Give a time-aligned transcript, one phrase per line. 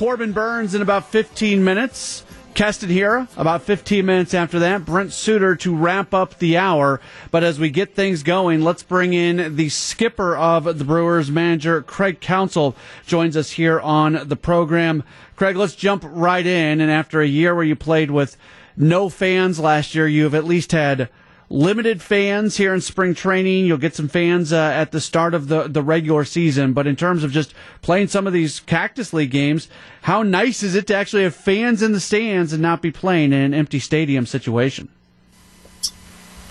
[0.00, 2.24] Corbin Burnes in about 15 minutes.
[2.54, 4.86] Keston Hiura about 15 minutes after that.
[4.86, 7.02] Brent Suter to wrap up the hour.
[7.30, 11.82] But as we get things going, let's bring in the skipper of the Brewers, manager
[11.82, 12.74] Craig Counsell,
[13.06, 15.02] joins us here on the program.
[15.36, 16.80] Craig, let's jump right in.
[16.80, 18.38] And after a year where you played with
[18.78, 21.10] no fans last year, you've at least had
[21.50, 23.66] limited fans here in spring training.
[23.66, 26.72] You'll get some fans uh, at the start of the, the regular season.
[26.72, 27.52] But in terms of just
[27.82, 29.68] playing some of these Cactus League games,
[30.02, 33.32] how nice is it to actually have fans in the stands and not be playing
[33.32, 34.88] in an empty stadium situation?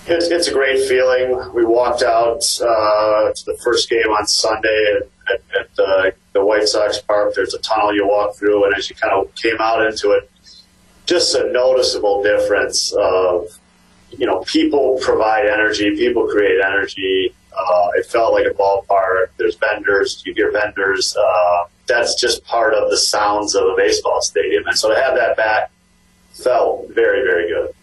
[0.05, 1.53] It's, it's a great feeling.
[1.53, 6.67] We walked out uh, to the first game on Sunday at, at, uh, the White
[6.67, 7.35] Sox Park.
[7.35, 10.29] There's a tunnel you walk through, and as you kind of came out into it,
[11.05, 13.59] just a noticeable difference of
[14.17, 17.33] you know, people provide energy, people create energy.
[17.57, 19.29] Uh, it felt like a ballpark.
[19.37, 21.15] There's vendors, you hear vendors.
[21.15, 24.65] Uh, that's just part of the sounds of a baseball stadium.
[24.67, 25.71] And so to have that back
[26.31, 27.73] felt very, very good.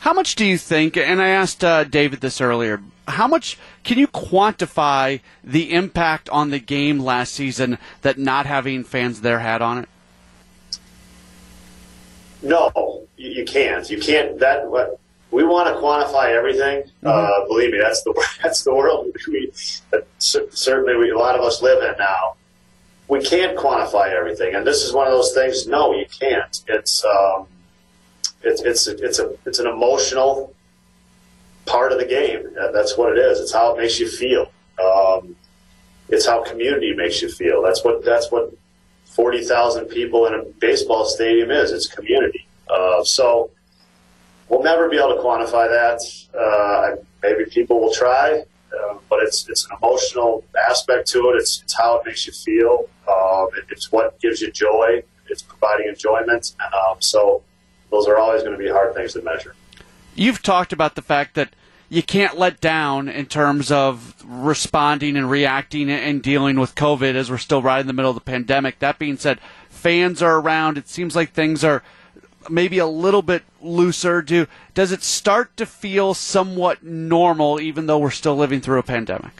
[0.00, 3.98] How much do you think, and I asked uh, David this earlier, how much can
[3.98, 9.60] you quantify the impact on the game last season that not having fans there had
[9.60, 9.88] on it?
[12.42, 13.90] No, you, can't.
[13.90, 14.38] You can't.
[14.38, 15.00] That what
[15.30, 16.82] we want to quantify everything.
[17.02, 17.06] Mm-hmm.
[17.06, 19.52] Uh, believe me, that's the that's the world we
[20.18, 22.34] certainly we, a lot of us live in now.
[23.08, 25.66] We can't quantify everything, and this is one of those things.
[25.66, 26.62] No, you can't.
[26.68, 27.46] It's um,
[28.42, 30.54] it's it's it's a it's an emotional
[31.64, 32.54] part of the game.
[32.72, 33.40] That's what it is.
[33.40, 34.50] It's how it makes you feel.
[34.82, 35.36] Um,
[36.08, 37.62] it's how community makes you feel.
[37.62, 38.52] That's what that's what
[39.06, 41.72] forty thousand people in a baseball stadium is.
[41.72, 42.46] It's community.
[42.68, 43.50] Uh, so
[44.48, 46.00] we'll never be able to quantify that.
[46.38, 51.36] Uh, maybe people will try, uh, but it's it's an emotional aspect to it.
[51.36, 52.88] It's, it's how it makes you feel.
[53.08, 55.02] Um, it, it's what gives you joy.
[55.28, 56.54] It's providing enjoyment.
[56.72, 57.42] Um, so
[57.90, 59.54] those are always going to be hard things to measure.
[60.14, 61.54] You've talked about the fact that
[61.90, 67.30] you can't let down in terms of responding and reacting and dealing with COVID as
[67.30, 68.78] we're still right in the middle of the pandemic.
[68.80, 70.76] That being said, fans are around.
[70.76, 71.82] It seems like things are
[72.48, 74.22] maybe a little bit looser?
[74.22, 78.82] Do does it start to feel somewhat normal, even though we're still living through a
[78.82, 79.32] pandemic?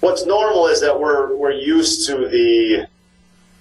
[0.00, 2.86] What's normal is that we're we're used to the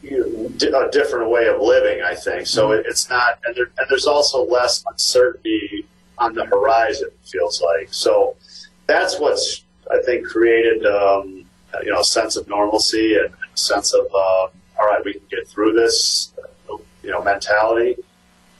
[0.01, 2.01] you know, a different way of living.
[2.01, 2.69] I think so.
[2.69, 2.87] Mm-hmm.
[2.87, 5.85] it's not, and, there, and there's also less uncertainty
[6.17, 7.07] on the horizon.
[7.07, 8.35] It feels like so.
[8.87, 11.45] That's what's I think created um,
[11.83, 14.47] you know a sense of normalcy and a sense of uh,
[14.79, 16.33] all right, we can get through this
[17.09, 17.95] you know mentality.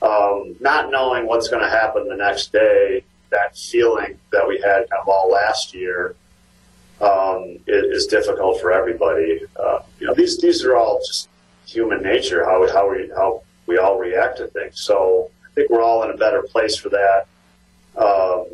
[0.02, 4.90] Um, not knowing what's going to happen the next day, that feeling that we had
[4.90, 6.16] kind of all last year
[7.00, 9.42] um, is, is, difficult for everybody.
[9.56, 11.30] Uh, you know, these these are all just
[11.68, 14.82] human nature, how how we how we all react to things.
[14.82, 17.28] So I think we're all in a better place for that.
[17.98, 18.46] Um,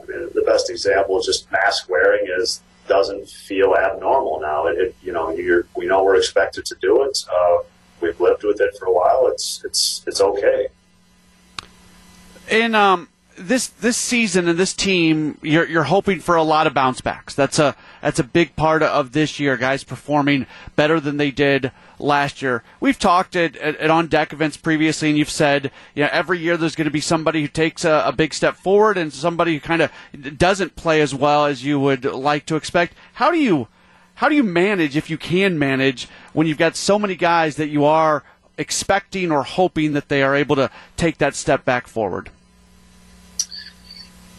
[0.00, 4.66] I mean, the best example is just mask wearing is doesn't feel abnormal now.
[4.68, 5.30] It, it you know,
[5.76, 7.22] we know we're expected to do it.
[7.30, 7.58] Uh,
[8.02, 9.28] we've lived with it for a while.
[9.28, 10.68] It's it's it's okay.
[12.50, 16.74] In um this this season and this team, you're you're hoping for a lot of
[16.74, 17.34] bounce backs.
[17.34, 19.56] That's a that's a big part of this year.
[19.56, 20.46] Guys performing
[20.76, 22.62] better than they did last year.
[22.80, 26.38] We've talked at, at, at on deck events previously, and you've said you know every
[26.38, 29.54] year there's going to be somebody who takes a, a big step forward and somebody
[29.54, 29.90] who kind of
[30.36, 32.94] doesn't play as well as you would like to expect.
[33.14, 33.68] How do you
[34.14, 37.68] how do you manage, if you can manage, when you've got so many guys that
[37.68, 38.22] you are
[38.58, 42.30] expecting or hoping that they are able to take that step back forward?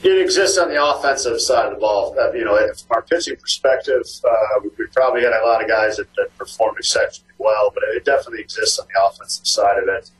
[0.03, 2.15] It exists on the offensive side of the ball.
[2.19, 5.95] Uh, you know, from our pitching perspective, uh, we probably had a lot of guys
[5.95, 10.11] that, that performed exceptionally well, but it definitely exists on the offensive side of it.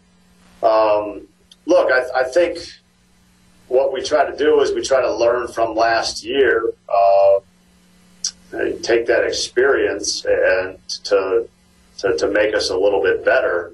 [0.66, 1.28] Um,
[1.66, 2.60] look, I, I, think
[3.68, 6.72] what we try to do is we try to learn from last year.
[6.88, 7.40] Uh,
[8.82, 11.48] take that experience and to,
[12.00, 13.74] to, to make us a little bit better.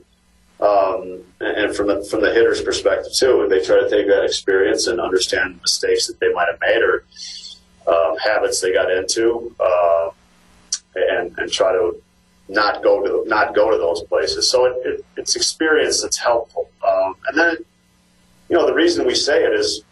[0.60, 4.88] Um, and from the from the hitter's perspective too, they try to take that experience
[4.88, 7.06] and understand mistakes that they might have made or
[7.88, 10.10] um, habits they got into, uh,
[10.96, 12.02] and and try to
[12.50, 14.50] not go to not go to those places.
[14.50, 16.70] So it, it, it's experience that's helpful.
[16.86, 17.58] Um, and then,
[18.50, 19.84] you know, the reason we say it is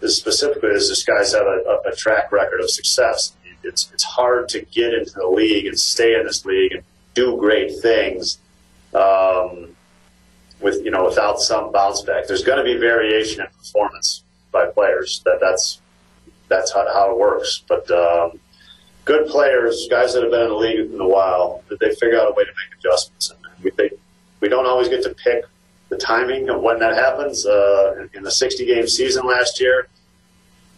[0.00, 3.32] is specifically is this guy's have a, a, track record of success
[3.66, 6.82] it's it's hard to get into the league and stay in this league and
[7.14, 8.38] do great things
[8.94, 9.74] um,
[10.60, 12.26] with you know without some bounce back.
[12.26, 14.22] There's going to be variation in performance
[14.52, 15.20] by players.
[15.24, 15.80] That that's
[16.48, 17.62] that's how, how it works.
[17.66, 18.38] But um,
[19.04, 22.20] good players, guys that have been in the league in a while, that they figure
[22.20, 23.30] out a way to make adjustments.
[23.30, 23.90] And we they,
[24.40, 25.44] we don't always get to pick
[25.88, 27.46] the timing of when that happens.
[27.46, 29.88] Uh, in the 60 game season last year,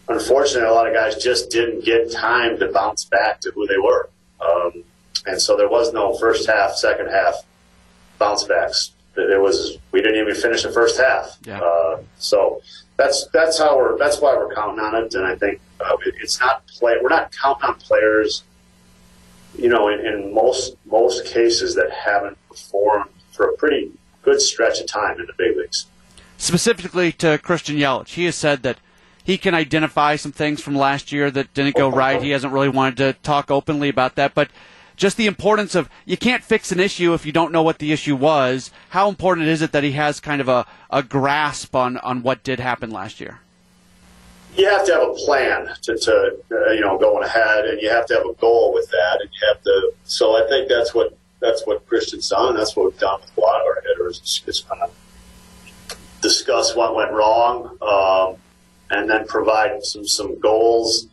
[0.09, 3.77] unfortunately, a lot of guys just didn't get time to bounce back to who they
[3.77, 4.09] were.
[4.41, 4.83] Um,
[5.25, 7.35] and so there was no first half, second half
[8.17, 8.91] bounce backs.
[9.15, 11.37] There was we didn't even finish the first half.
[11.43, 11.59] Yeah.
[11.59, 12.61] Uh, so
[12.97, 15.13] that's that's how we're that's why we're counting on it.
[15.13, 16.95] And I think uh, it, it's not play.
[17.01, 18.43] We're not counting on players.
[19.57, 23.91] You know, in, in most most cases that haven't performed for a pretty
[24.21, 25.85] good stretch of time in the big leagues.
[26.37, 28.77] Specifically to Christian Yelich, he has said that
[29.29, 32.19] he can identify some things from last year that didn't go right.
[32.19, 34.49] He hasn't really wanted to talk openly about that, but
[34.95, 37.91] just the importance of you can't fix an issue if you don't know what the
[37.91, 38.71] issue was.
[38.89, 42.41] How important is it that he has kind of a, a grasp on, on what
[42.41, 43.41] did happen last year?
[44.57, 47.89] You have to have a plan to, to uh, you know going ahead, and you
[47.91, 49.93] have to have a goal with that, and you have to.
[50.05, 52.57] So I think that's what that's what Christian's done.
[52.57, 54.17] That's what we've done with a lot of our hitters.
[54.23, 54.91] It's, it's kind of
[56.21, 58.37] discuss what went wrong, um,
[58.89, 61.07] and then provide some some goals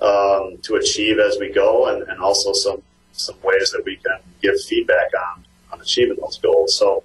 [0.00, 2.82] um, to achieve as we go, and, and also some
[3.12, 6.76] some ways that we can give feedback on on achieving those goals.
[6.76, 7.02] So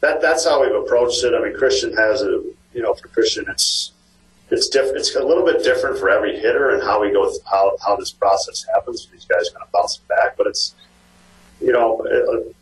[0.00, 1.34] that that's how we've approached it.
[1.34, 2.42] I mean, Christian has a
[2.72, 3.92] you know for Christian it's
[4.50, 4.96] it's different.
[4.98, 7.96] It's a little bit different for every hitter and how we go th- how how
[7.96, 9.06] this process happens.
[9.12, 10.74] These guys kind of bounce back, but it's
[11.60, 12.56] you know it,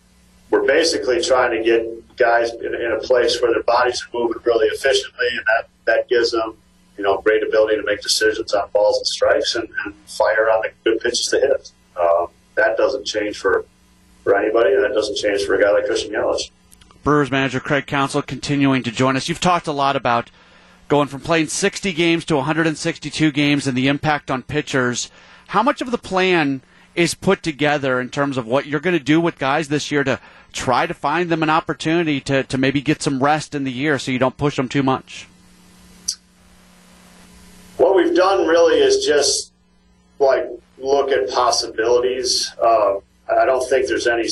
[0.50, 4.43] we're basically trying to get guys in, in a place where their bodies are moving
[4.44, 6.56] really efficiently, and that that gives them
[6.96, 10.62] you know great ability to make decisions on balls and strikes and, and fire on
[10.62, 11.73] the good pitches to hit.
[11.99, 13.64] Um, that doesn't change for,
[14.25, 16.50] for anybody, and that doesn't change for a guy like Christian Yelich.
[17.05, 19.29] Brewers manager Craig Counsell continuing to join us.
[19.29, 20.31] You've talked a lot about
[20.88, 25.11] going from playing 60 games to 162 games and the impact on pitchers.
[25.49, 26.62] How much of the plan
[26.94, 30.02] is put together in terms of what you're going to do with guys this year
[30.02, 30.19] to
[30.52, 33.99] try to find them an opportunity to, to maybe get some rest in the year
[33.99, 35.29] so you don't push them too much?
[38.19, 39.53] Done really is just
[40.19, 40.44] like
[40.76, 42.53] look at possibilities.
[42.61, 42.97] Uh,
[43.31, 44.29] I don't think there's any.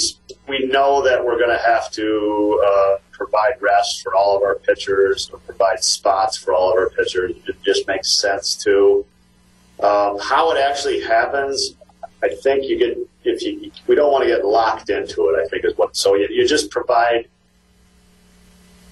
[0.48, 4.56] We know that we're going to have to uh, provide rest for all of our
[4.56, 7.36] pitchers, or provide spots for all of our pitchers.
[7.46, 9.06] It just makes sense to.
[9.78, 11.76] Um, how it actually happens,
[12.24, 13.70] I think you get if you.
[13.86, 15.40] We don't want to get locked into it.
[15.40, 15.96] I think is what.
[15.96, 17.28] So you, you just provide.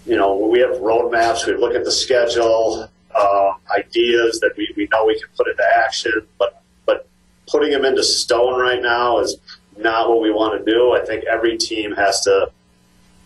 [0.06, 1.48] You know, we have roadmaps.
[1.48, 5.64] We look at the schedule, uh, ideas that we, we know we can put into
[5.76, 7.08] action, but but
[7.48, 9.36] putting them into stone right now is
[9.76, 10.92] not what we want to do.
[10.92, 12.50] I think every team has to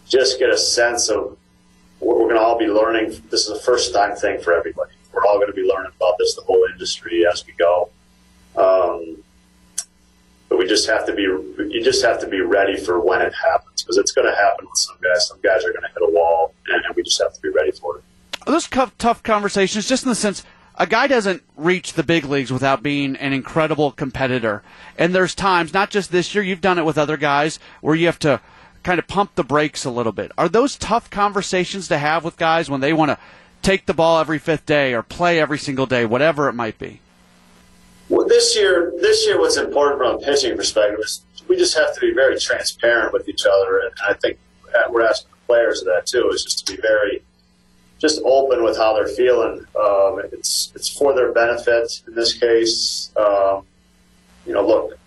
[0.07, 1.37] just get a sense of
[2.01, 3.23] we're going to all be learning.
[3.31, 4.93] This is a first time thing for everybody.
[5.13, 7.91] We're all going to be learning about this, the whole industry, as we go.
[8.57, 9.23] Um,
[10.49, 13.35] but we just have to be you just have to be ready for when it
[13.35, 15.29] happens because it's going to happen with some guys.
[15.29, 17.51] Some guys are going to hit a wall, and, and we just have to be
[17.51, 18.05] ready for it.
[18.49, 18.67] Those
[18.97, 20.43] tough conversations, just in the sense
[20.75, 24.63] a guy doesn't reach the big leagues without being an incredible competitor.
[24.97, 28.07] And there's times, not just this year, you've done it with other guys, where you
[28.07, 28.41] have to
[28.85, 30.33] kind of pump the brakes a little bit.
[30.39, 33.19] Are those tough conversations to have with guys when they want to
[33.61, 37.03] take the ball every fifth day or play every single day, whatever it might be?
[38.09, 41.93] Well, this year, this year, what's important from a pitching perspective is we just have
[41.93, 44.39] to be very transparent with each other, and I think
[44.75, 46.31] uh, we're asking players of that too.
[46.31, 47.23] Is just to be very
[47.99, 49.67] just open with how they're feeling.
[49.79, 53.11] Um, it's it's for their benefit in this case.
[53.17, 53.65] Um,
[54.47, 54.99] you know, look,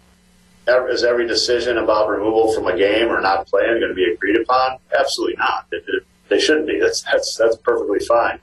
[0.89, 4.41] is every decision about removal from a game or not playing going to be agreed
[4.41, 4.77] upon?
[4.98, 5.65] Absolutely not.
[5.71, 6.79] It, it, they shouldn't be.
[6.79, 8.39] That's that's that's perfectly fine.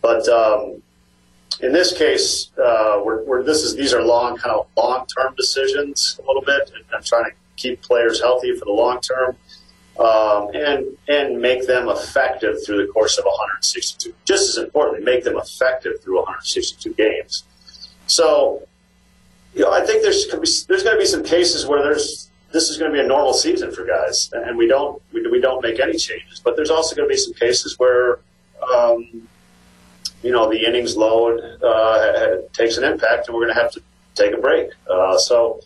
[0.00, 0.82] But um,
[1.60, 5.34] in this case, uh, we're, we're, this is these are long kind of long term
[5.36, 6.70] decisions a little bit.
[6.74, 9.36] and I'm trying to keep players healthy for the long term
[9.98, 14.14] um, and and make them effective through the course of 162.
[14.24, 17.44] Just as importantly, make them effective through 162 games.
[18.06, 18.66] So,
[19.54, 20.26] you know, I think there's
[20.66, 23.32] there's going to be some cases where there's this is going to be a normal
[23.32, 26.40] season for guys, and we don't we, we don't make any changes.
[26.40, 28.18] But there's also going to be some cases where,
[28.74, 29.28] um,
[30.22, 33.82] you know, the innings load uh, takes an impact, and we're going to have to
[34.14, 34.70] take a break.
[34.90, 35.60] Uh, so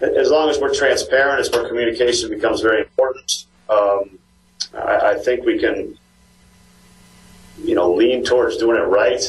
[0.00, 4.18] as long as we're transparent, as where communication becomes very important, um,
[4.74, 5.98] I, I, think we can,
[7.62, 9.22] you know, lean towards doing it right.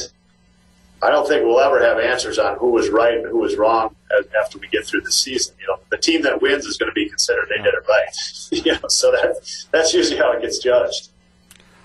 [1.02, 3.96] I don't think we'll ever have answers on who was right and who was wrong
[4.40, 5.54] after we get through the season.
[5.60, 8.16] You know, the team that wins is going to be considered they did it right.
[8.66, 11.08] you know, so that that's usually how it gets judged.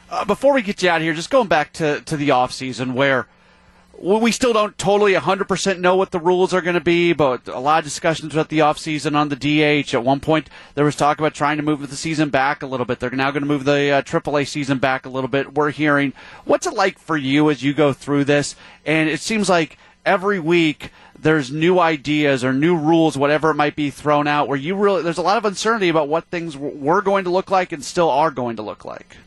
[0.09, 2.51] Uh, before we get you out of here, just going back to, to the off
[2.51, 3.27] season where
[3.97, 7.59] we still don't totally 100% know what the rules are going to be, but a
[7.59, 9.93] lot of discussions about the offseason on the DH.
[9.93, 12.85] At one point, there was talk about trying to move the season back a little
[12.85, 12.99] bit.
[12.99, 15.53] They're now going to move the uh, AAA season back a little bit.
[15.53, 16.13] We're hearing.
[16.43, 18.55] What's it like for you as you go through this?
[18.85, 23.75] And it seems like every week there's new ideas or new rules, whatever it might
[23.75, 27.01] be, thrown out where you really, there's a lot of uncertainty about what things were
[27.01, 29.17] going to look like and still are going to look like.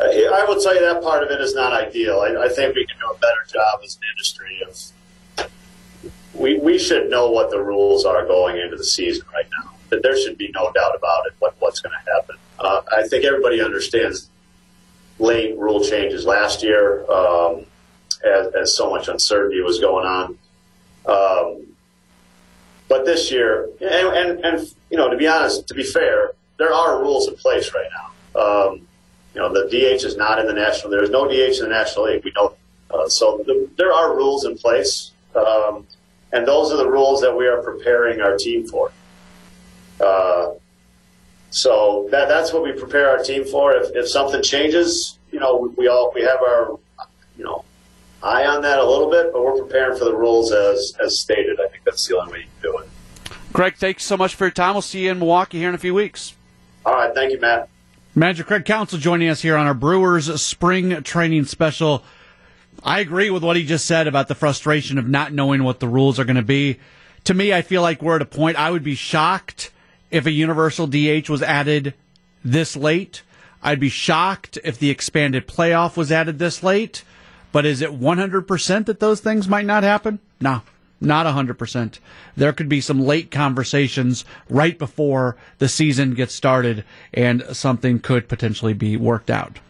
[0.00, 2.20] I will tell you that part of it is not ideal.
[2.20, 5.50] I, I, think we can do a better job as an industry of.
[6.34, 9.72] We, we should know what the rules are going into the season right now.
[9.90, 11.32] That there should be no doubt about it.
[11.40, 12.36] What what's going to happen?
[12.58, 14.28] Uh, I think everybody understands
[15.18, 17.64] late rule changes last year um,
[18.24, 20.38] as, as, so much uncertainty was going on.
[21.06, 21.66] Um,
[22.88, 26.72] but this year, and, and, and you know, to be honest, to be fair, there
[26.72, 28.40] are rules in place right now.
[28.40, 28.88] Um,
[29.38, 30.90] you know, the DH is not in the national.
[30.90, 32.24] There is no DH in the National League.
[32.24, 32.56] We know.
[32.90, 35.86] Uh, so the, there are rules in place, um,
[36.32, 38.90] and those are the rules that we are preparing our team for.
[40.00, 40.54] Uh,
[41.50, 43.74] so that that's what we prepare our team for.
[43.74, 46.76] If, if something changes, you know, we, we all we have our,
[47.36, 47.64] you know,
[48.24, 51.60] eye on that a little bit, but we're preparing for the rules as as stated.
[51.60, 52.88] I think that's the only way you can do it.
[53.52, 54.74] Greg, thanks so much for your time.
[54.74, 56.34] We'll see you in Milwaukee here in a few weeks.
[56.84, 57.68] All right, thank you, Matt.
[58.18, 62.02] Manager Craig Counsell joining us here on our Brewers spring training special.
[62.82, 65.86] I agree with what he just said about the frustration of not knowing what the
[65.86, 66.78] rules are going to be.
[67.24, 69.70] To me, I feel like we're at a point I would be shocked
[70.10, 71.94] if a universal DH was added
[72.44, 73.22] this late.
[73.62, 77.04] I'd be shocked if the expanded playoff was added this late.
[77.52, 80.18] But is it 100% that those things might not happen?
[80.40, 80.62] No.
[81.00, 81.98] Not 100%.
[82.36, 88.28] There could be some late conversations right before the season gets started and something could
[88.28, 89.60] potentially be worked out.